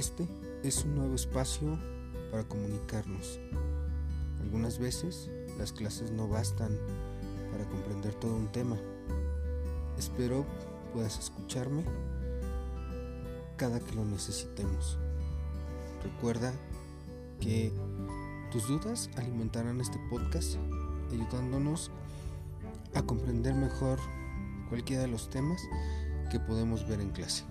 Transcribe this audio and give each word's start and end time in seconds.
Este 0.00 0.26
es 0.62 0.82
un 0.86 0.94
nuevo 0.94 1.14
espacio 1.14 1.78
para 2.30 2.44
comunicarnos. 2.44 3.38
Algunas 4.40 4.78
veces 4.78 5.28
las 5.58 5.74
clases 5.74 6.10
no 6.10 6.26
bastan 6.26 6.74
para 7.52 7.68
comprender 7.68 8.14
todo 8.14 8.34
un 8.34 8.50
tema. 8.50 8.78
Espero 9.98 10.46
puedas 10.94 11.18
escucharme 11.18 11.84
cada 13.58 13.78
que 13.78 13.94
lo 13.94 14.06
necesitemos. 14.06 14.96
Recuerda 16.02 16.54
que 17.38 17.70
tus 18.52 18.68
dudas 18.68 19.10
alimentarán 19.18 19.82
este 19.82 19.98
podcast 20.08 20.56
ayudándonos 21.12 21.90
a 22.94 23.02
comprender 23.02 23.52
mejor 23.52 23.98
cualquiera 24.70 25.02
de 25.02 25.08
los 25.08 25.28
temas 25.28 25.60
que 26.30 26.40
podemos 26.40 26.88
ver 26.88 27.02
en 27.02 27.10
clase. 27.10 27.44